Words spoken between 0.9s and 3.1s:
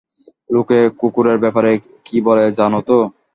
কুকুরের ব্যাপারে কী বলে জানো তো?